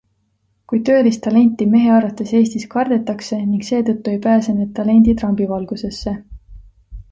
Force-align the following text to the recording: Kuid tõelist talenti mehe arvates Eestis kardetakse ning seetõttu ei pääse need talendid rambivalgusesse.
Kuid 0.71 0.85
tõelist 0.87 1.19
talenti 1.25 1.67
mehe 1.73 1.91
arvates 1.97 2.31
Eestis 2.39 2.65
kardetakse 2.73 3.39
ning 3.51 3.69
seetõttu 3.69 4.15
ei 4.15 4.19
pääse 4.27 4.57
need 4.57 4.75
talendid 4.81 5.25
rambivalgusesse. 5.29 6.19